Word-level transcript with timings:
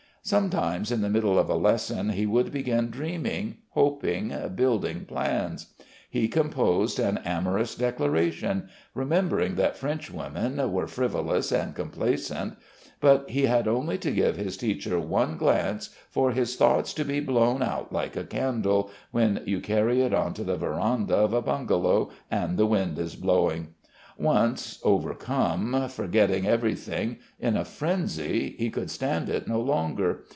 Sometimes 0.23 0.91
in 0.91 1.01
the 1.01 1.09
middle 1.09 1.39
of 1.39 1.49
a 1.49 1.55
lesson 1.55 2.09
he 2.09 2.27
would 2.27 2.51
begin 2.51 2.91
dreaming, 2.91 3.57
hoping, 3.69 4.31
building 4.53 5.03
plans; 5.05 5.73
he 6.11 6.27
composed 6.27 6.99
an 6.99 7.17
amorous 7.25 7.73
declaration, 7.73 8.69
remembering 8.93 9.55
that 9.55 9.75
Frenchwomen 9.75 10.59
were 10.71 10.85
frivolous 10.85 11.51
and 11.51 11.73
complaisant, 11.73 12.55
but 12.99 13.31
he 13.31 13.47
had 13.47 13.67
only 13.67 13.97
to 13.97 14.11
give 14.11 14.37
his 14.37 14.57
teacher 14.57 14.99
one 14.99 15.37
glance 15.37 15.89
for 16.11 16.29
his 16.33 16.55
thoughts 16.55 16.93
to 16.93 17.03
be 17.03 17.19
blown 17.19 17.63
out 17.63 17.91
like 17.91 18.15
a 18.15 18.23
candle, 18.23 18.91
when 19.09 19.41
you 19.47 19.59
carry 19.59 20.01
it 20.01 20.13
on 20.13 20.35
to 20.35 20.43
the 20.43 20.55
verandah 20.55 21.15
of 21.17 21.33
a 21.33 21.41
bungalow 21.41 22.11
and 22.29 22.59
the 22.59 22.67
wind 22.67 22.99
is 22.99 23.15
blowing. 23.15 23.69
Once, 24.17 24.77
overcome, 24.83 25.87
forgetting 25.89 26.45
everything, 26.45 27.17
in 27.39 27.57
a 27.57 27.65
frenzy, 27.65 28.53
he 28.59 28.69
could 28.69 28.91
stand 28.91 29.27
it 29.27 29.47
no 29.47 29.59
longer. 29.59 30.23